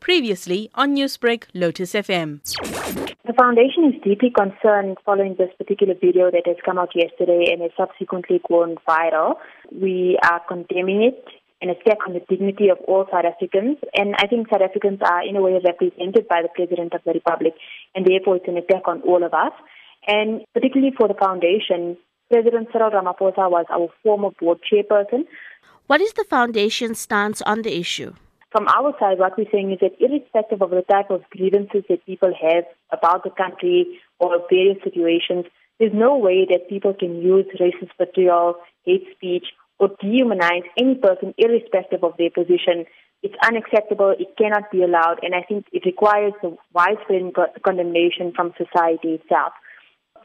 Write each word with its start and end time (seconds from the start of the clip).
Previously 0.00 0.70
on 0.74 0.94
Newsbreak, 0.94 1.44
Lotus 1.54 1.92
FM. 1.92 2.40
The 3.26 3.34
foundation 3.38 3.84
is 3.84 4.02
deeply 4.02 4.30
concerned 4.30 4.98
following 5.04 5.36
this 5.38 5.50
particular 5.56 5.94
video 5.94 6.30
that 6.30 6.42
has 6.46 6.56
come 6.64 6.78
out 6.78 6.90
yesterday 6.94 7.46
and 7.52 7.62
has 7.62 7.70
subsequently 7.76 8.40
gone 8.48 8.76
viral. 8.88 9.34
We 9.70 10.18
are 10.24 10.40
condemning 10.48 11.02
it 11.02 11.24
an 11.62 11.68
attack 11.68 11.98
on 12.06 12.14
the 12.14 12.20
dignity 12.28 12.68
of 12.70 12.78
all 12.88 13.06
South 13.12 13.24
Africans. 13.24 13.76
And 13.94 14.14
I 14.18 14.26
think 14.26 14.48
South 14.48 14.62
Africans 14.62 15.00
are, 15.02 15.26
in 15.26 15.36
a 15.36 15.42
way, 15.42 15.60
represented 15.64 16.26
by 16.28 16.42
the 16.42 16.48
President 16.54 16.94
of 16.94 17.02
the 17.04 17.12
Republic, 17.12 17.54
and 17.94 18.06
therefore 18.06 18.36
it's 18.36 18.48
an 18.48 18.56
attack 18.56 18.82
on 18.86 19.02
all 19.02 19.22
of 19.22 19.34
us. 19.34 19.52
And 20.06 20.42
particularly 20.54 20.94
for 20.96 21.06
the 21.06 21.14
foundation, 21.14 21.96
President 22.30 22.68
Cyril 22.72 22.90
Ramaphosa 22.90 23.50
was 23.50 23.66
our 23.70 23.88
former 24.02 24.30
board 24.40 24.58
chairperson. 24.64 25.26
What 25.86 26.00
is 26.00 26.14
the 26.14 26.24
foundation's 26.30 26.98
stance 26.98 27.42
on 27.42 27.62
the 27.62 27.78
issue? 27.78 28.14
From 28.52 28.66
our 28.66 28.92
side, 28.98 29.18
what 29.18 29.38
we're 29.38 29.50
saying 29.52 29.70
is 29.72 29.78
that 29.80 29.94
irrespective 30.00 30.60
of 30.60 30.70
the 30.70 30.82
type 30.82 31.10
of 31.10 31.22
grievances 31.30 31.84
that 31.88 32.04
people 32.04 32.32
have 32.34 32.64
about 32.90 33.22
the 33.22 33.30
country 33.30 34.00
or 34.18 34.44
various 34.50 34.78
situations, 34.82 35.46
there's 35.78 35.94
no 35.94 36.18
way 36.18 36.46
that 36.50 36.68
people 36.68 36.92
can 36.92 37.22
use 37.22 37.46
racist 37.60 37.90
vitriol, 37.96 38.56
hate 38.84 39.06
speech, 39.14 39.46
or 39.78 39.88
dehumanize 40.02 40.64
any 40.76 40.96
person 40.96 41.32
irrespective 41.38 42.02
of 42.02 42.16
their 42.18 42.30
position. 42.30 42.86
It's 43.22 43.34
unacceptable. 43.44 44.14
It 44.18 44.36
cannot 44.36 44.70
be 44.72 44.82
allowed. 44.82 45.20
And 45.22 45.34
I 45.34 45.42
think 45.42 45.66
it 45.72 45.86
requires 45.86 46.32
a 46.42 46.50
widespread 46.74 47.32
condemnation 47.64 48.32
from 48.34 48.52
society 48.58 49.20
itself. 49.22 49.52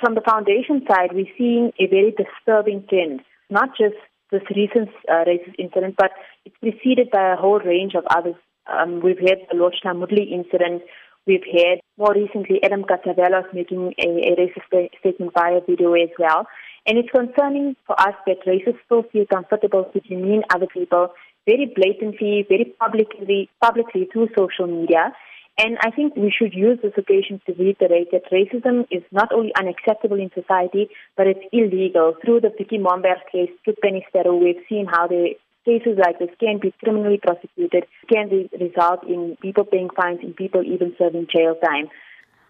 From 0.00 0.14
the 0.14 0.22
foundation 0.22 0.82
side, 0.88 1.10
we're 1.12 1.30
seeing 1.36 1.72
a 1.78 1.86
very 1.86 2.12
disturbing 2.16 2.84
trend, 2.88 3.20
not 3.50 3.76
just 3.78 3.96
this 4.34 4.42
recent 4.54 4.90
uh, 5.08 5.22
racist 5.30 5.54
incident, 5.58 5.94
but 5.96 6.10
it's 6.44 6.58
preceded 6.58 7.10
by 7.10 7.32
a 7.32 7.36
whole 7.36 7.60
range 7.60 7.94
of 7.94 8.04
others. 8.10 8.34
Um, 8.66 9.00
we've 9.04 9.22
had 9.28 9.38
the 9.48 9.56
Lochna 9.62 9.94
Moodley 9.94 10.32
incident. 10.32 10.82
We've 11.26 11.48
had 11.60 11.76
more 11.96 12.14
recently 12.14 12.62
Adam 12.62 12.82
Catzavelos 12.90 13.48
making 13.54 13.94
a, 13.98 14.08
a 14.30 14.32
racist 14.40 14.88
statement 15.00 15.32
via 15.34 15.60
video 15.68 15.94
as 15.94 16.10
well. 16.18 16.46
And 16.86 16.98
it's 16.98 17.08
concerning 17.10 17.76
for 17.86 17.98
us 17.98 18.16
that 18.26 18.44
racists 18.46 18.82
still 18.84 19.04
feel 19.10 19.24
comfortable 19.32 19.84
to 19.92 20.00
demean 20.00 20.42
other 20.54 20.66
people 20.66 21.08
very 21.46 21.72
blatantly, 21.74 22.44
very 22.48 22.66
publicly, 22.78 23.48
publicly 23.62 24.08
through 24.12 24.28
social 24.36 24.66
media. 24.66 25.12
And 25.56 25.78
I 25.82 25.90
think 25.90 26.16
we 26.16 26.34
should 26.36 26.52
use 26.52 26.80
this 26.82 26.94
occasion 26.98 27.40
to 27.46 27.52
reiterate 27.52 28.10
that 28.10 28.30
racism 28.32 28.86
is 28.90 29.04
not 29.12 29.32
only 29.32 29.52
unacceptable 29.56 30.18
in 30.18 30.30
society, 30.34 30.88
but 31.16 31.28
it's 31.28 31.46
illegal. 31.52 32.14
Through 32.24 32.40
the 32.40 32.50
Vicki 32.58 32.78
Momberg 32.78 33.22
case, 33.30 33.50
through 33.62 33.74
Penny 33.80 34.04
Sparrow, 34.08 34.36
we've 34.36 34.62
seen 34.68 34.86
how 34.86 35.06
the 35.06 35.34
cases 35.64 35.96
like 35.96 36.18
this 36.18 36.30
can 36.40 36.58
be 36.60 36.74
criminally 36.82 37.20
prosecuted, 37.22 37.84
can 38.12 38.28
result 38.60 39.04
in 39.08 39.36
people 39.40 39.64
paying 39.64 39.88
fines 39.96 40.18
and 40.22 40.34
people 40.34 40.62
even 40.62 40.94
serving 40.98 41.28
jail 41.34 41.54
time. 41.64 41.88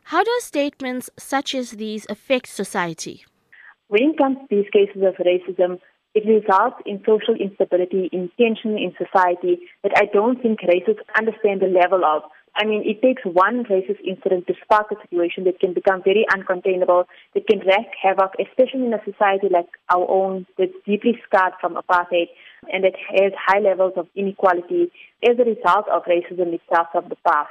How 0.04 0.24
do 0.24 0.36
statements 0.40 1.10
such 1.18 1.54
as 1.54 1.72
these 1.72 2.06
affect 2.08 2.48
society? 2.48 3.24
When 3.88 4.10
it 4.10 4.18
comes 4.18 4.38
to 4.38 4.46
these 4.50 4.70
cases 4.72 5.02
of 5.02 5.14
racism, 5.16 5.78
it 6.14 6.24
results 6.26 6.76
in 6.86 7.00
social 7.00 7.34
instability, 7.34 8.08
in 8.12 8.30
tension 8.38 8.78
in 8.78 8.92
society 8.96 9.60
that 9.82 9.92
I 9.96 10.06
don't 10.12 10.40
think 10.40 10.60
racists 10.60 11.04
understand 11.18 11.60
the 11.60 11.66
level 11.66 12.04
of. 12.04 12.22
I 12.56 12.64
mean, 12.64 12.82
it 12.86 13.02
takes 13.02 13.22
one 13.24 13.64
racist 13.64 14.00
incident 14.06 14.46
to 14.46 14.54
spark 14.62 14.92
a 14.92 15.00
situation 15.06 15.44
that 15.44 15.58
can 15.58 15.74
become 15.74 16.02
very 16.04 16.24
uncontainable, 16.30 17.04
that 17.34 17.46
can 17.48 17.58
wreak 17.60 17.88
havoc, 18.00 18.32
especially 18.38 18.86
in 18.86 18.94
a 18.94 19.02
society 19.04 19.48
like 19.50 19.66
our 19.92 20.08
own 20.08 20.46
that's 20.56 20.72
deeply 20.86 21.18
scarred 21.26 21.54
from 21.60 21.74
apartheid 21.74 22.28
and 22.72 22.84
that 22.84 22.94
has 23.10 23.32
high 23.36 23.58
levels 23.58 23.94
of 23.96 24.06
inequality 24.14 24.92
as 25.28 25.36
a 25.38 25.44
result 25.44 25.88
of 25.88 26.04
racism 26.04 26.54
itself 26.54 26.86
of 26.94 27.08
the 27.08 27.16
past. 27.26 27.50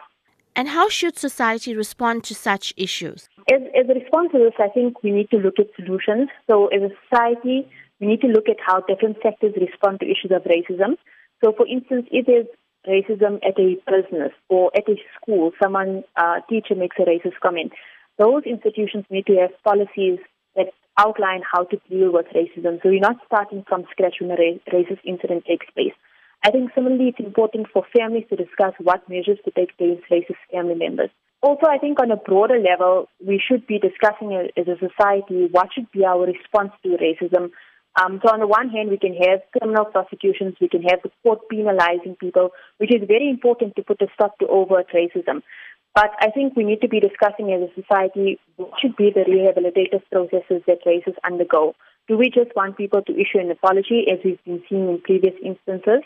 And 0.55 0.69
how 0.69 0.87
should 0.87 1.17
society 1.17 1.75
respond 1.75 2.23
to 2.25 2.35
such 2.35 2.73
issues? 2.77 3.27
As, 3.51 3.61
as 3.75 3.89
a 3.89 3.99
response 3.99 4.31
to 4.31 4.37
this, 4.37 4.53
I 4.59 4.69
think 4.69 5.01
we 5.03 5.11
need 5.11 5.29
to 5.31 5.37
look 5.37 5.55
at 5.59 5.67
solutions. 5.75 6.29
So, 6.49 6.67
as 6.67 6.81
a 6.83 6.89
society, 7.09 7.67
we 7.99 8.07
need 8.07 8.21
to 8.21 8.27
look 8.27 8.47
at 8.47 8.57
how 8.65 8.81
different 8.81 9.17
sectors 9.23 9.53
respond 9.59 9.99
to 9.99 10.05
issues 10.05 10.31
of 10.31 10.43
racism. 10.43 10.95
So, 11.43 11.53
for 11.57 11.67
instance, 11.67 12.07
if 12.11 12.27
there's 12.27 12.45
racism 12.87 13.35
at 13.47 13.57
a 13.59 13.75
business 13.89 14.31
or 14.49 14.71
at 14.75 14.87
a 14.89 14.95
school, 15.15 15.51
someone, 15.61 16.03
uh, 16.17 16.41
teacher 16.49 16.75
makes 16.75 16.97
a 16.99 17.05
racist 17.05 17.39
comment, 17.41 17.71
those 18.17 18.43
institutions 18.45 19.05
need 19.09 19.25
to 19.25 19.35
have 19.37 19.51
policies 19.63 20.19
that 20.55 20.67
outline 20.99 21.41
how 21.51 21.63
to 21.63 21.77
deal 21.89 22.11
with 22.13 22.27
racism. 22.35 22.81
So, 22.83 22.89
you're 22.89 22.99
not 22.99 23.17
starting 23.25 23.63
from 23.67 23.85
scratch 23.91 24.15
when 24.21 24.31
a 24.31 24.59
racist 24.71 24.99
incident 25.05 25.45
takes 25.45 25.65
place. 25.73 25.93
I 26.45 26.51
think 26.51 26.71
similarly 26.75 27.07
it's 27.07 27.25
important 27.25 27.67
for 27.71 27.85
families 27.97 28.25
to 28.29 28.35
discuss 28.35 28.73
what 28.79 29.07
measures 29.07 29.39
to 29.45 29.51
take 29.51 29.71
against 29.79 30.09
racist 30.11 30.43
family 30.51 30.75
members. 30.75 31.09
Also, 31.41 31.67
I 31.69 31.77
think 31.77 32.01
on 32.01 32.11
a 32.11 32.17
broader 32.17 32.59
level, 32.59 33.09
we 33.25 33.41
should 33.45 33.65
be 33.65 33.79
discussing 33.79 34.33
as 34.33 34.67
a 34.67 34.77
society 34.77 35.47
what 35.51 35.69
should 35.73 35.91
be 35.91 36.05
our 36.05 36.25
response 36.25 36.71
to 36.83 36.97
racism. 36.97 37.51
Um, 37.99 38.19
so 38.25 38.33
on 38.33 38.39
the 38.39 38.47
one 38.47 38.69
hand, 38.69 38.89
we 38.89 38.97
can 38.97 39.13
have 39.13 39.41
criminal 39.57 39.85
prosecutions, 39.85 40.55
we 40.59 40.67
can 40.67 40.81
have 40.83 41.01
the 41.03 41.11
court 41.21 41.47
penalizing 41.49 42.15
people, 42.19 42.49
which 42.77 42.93
is 42.93 43.07
very 43.07 43.29
important 43.29 43.75
to 43.75 43.83
put 43.83 44.01
a 44.01 44.07
stop 44.15 44.37
to 44.39 44.47
overt 44.47 44.87
racism. 44.93 45.43
But 45.93 46.09
I 46.19 46.31
think 46.31 46.55
we 46.55 46.63
need 46.63 46.81
to 46.81 46.87
be 46.87 46.99
discussing 46.99 47.53
as 47.53 47.69
a 47.69 47.81
society 47.81 48.39
what 48.55 48.71
should 48.81 48.95
be 48.95 49.11
the 49.13 49.25
rehabilitative 49.29 50.01
processes 50.11 50.63
that 50.65 50.83
racists 50.85 51.21
undergo. 51.23 51.75
Do 52.07 52.17
we 52.17 52.31
just 52.31 52.55
want 52.55 52.77
people 52.77 53.03
to 53.03 53.13
issue 53.13 53.39
an 53.39 53.51
apology, 53.51 54.05
as 54.11 54.17
we've 54.25 54.43
been 54.43 54.63
seeing 54.67 54.89
in 54.89 54.99
previous 55.01 55.35
instances? 55.45 56.01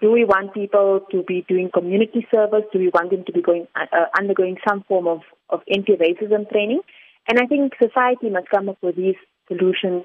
Do 0.00 0.10
we 0.10 0.24
want 0.24 0.54
people 0.54 1.00
to 1.10 1.22
be 1.22 1.44
doing 1.48 1.70
community 1.72 2.26
service? 2.32 2.64
Do 2.72 2.80
we 2.80 2.88
want 2.88 3.10
them 3.10 3.24
to 3.24 3.32
be 3.32 3.40
going 3.40 3.66
uh, 3.74 3.86
uh, 3.92 4.06
undergoing 4.18 4.56
some 4.68 4.82
form 4.88 5.06
of, 5.06 5.20
of 5.50 5.60
anti-racism 5.72 6.50
training? 6.50 6.80
And 7.28 7.38
I 7.38 7.46
think 7.46 7.74
society 7.80 8.30
must 8.30 8.48
come 8.48 8.68
up 8.68 8.78
with 8.82 8.96
these 8.96 9.16
solutions. 9.46 10.04